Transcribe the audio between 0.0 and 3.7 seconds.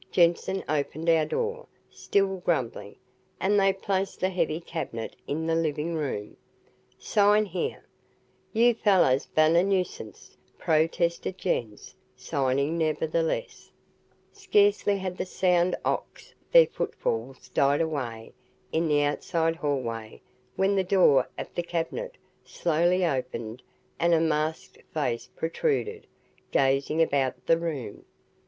Jensen opened our door, still grumbling, and